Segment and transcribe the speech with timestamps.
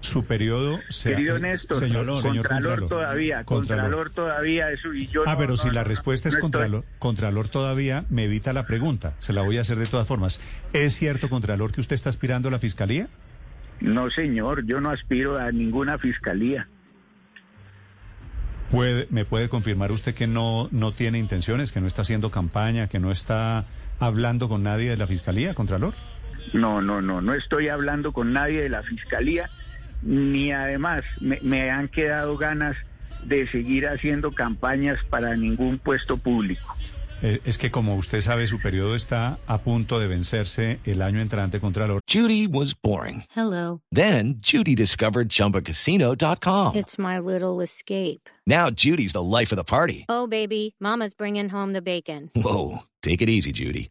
[0.00, 5.22] su periodo se Querido Néstor, señor, Contralor, señor Contralor, todavía, Contralor, todavía, eso y yo
[5.26, 8.04] Ah, no- pero no, si no, la no, respuesta no es estoy- Contralor, Contralor todavía,
[8.08, 9.14] me evita la pregunta.
[9.18, 10.40] Se la voy a hacer de todas formas.
[10.72, 13.08] ¿Es cierto, Contralor, que usted está aspirando a la fiscalía?
[13.80, 16.68] No, señor, yo no aspiro a ninguna fiscalía.
[18.70, 22.86] ¿Puede, ¿Me puede confirmar usted que no, no tiene intenciones, que no está haciendo campaña,
[22.88, 23.64] que no está
[23.98, 25.94] hablando con nadie de la fiscalía, Contralor?
[26.52, 29.48] No, no, no, no estoy hablando con nadie de la fiscalía,
[30.02, 32.76] ni además me, me han quedado ganas
[33.24, 36.76] de seguir haciendo campañas para ningún puesto público.
[37.20, 41.20] Eh, es que como usted sabe, su periodo está a punto de vencerse el año
[41.20, 42.00] entrante, Contralor.
[42.08, 43.24] Judy was boring.
[43.34, 43.80] Hello.
[43.90, 46.76] Then Judy discovered ChumbaCasino.com.
[46.76, 48.30] It's my little escape.
[48.46, 50.06] Now Judy's the life of the party.
[50.08, 52.30] Oh, baby, Mama's bringing home the bacon.
[52.36, 53.90] Whoa, take it easy, Judy.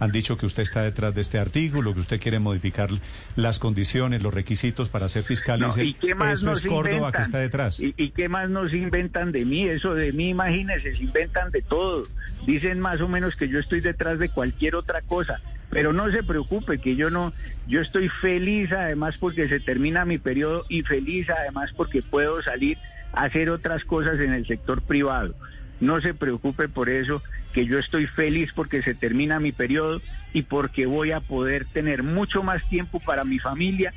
[0.00, 2.88] Han dicho que usted está detrás de este artículo, que usted quiere modificar
[3.36, 5.60] las condiciones, los requisitos para ser fiscal.
[5.60, 7.12] No, Dice, ¿Y qué más Eso nos es Córdoba inventan?
[7.12, 7.80] que está detrás.
[7.80, 9.68] ¿Y, y qué más nos inventan de mí?
[9.68, 12.08] Eso de mí, imagínense, se inventan de todo.
[12.46, 15.40] Dicen más o menos que yo estoy detrás de cualquier otra cosa.
[15.68, 17.32] Pero no se preocupe, que yo no,
[17.68, 22.76] yo estoy feliz además porque se termina mi periodo y feliz además porque puedo salir
[23.12, 25.34] a hacer otras cosas en el sector privado.
[25.80, 30.00] No se preocupe por eso, que yo estoy feliz porque se termina mi periodo
[30.32, 33.92] y porque voy a poder tener mucho más tiempo para mi familia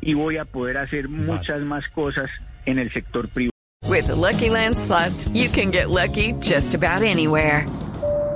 [0.00, 2.30] y voy a poder hacer muchas más cosas
[2.66, 3.52] en el sector privado.
[3.88, 7.66] With the Lucky Land slots, you can get lucky just about anywhere.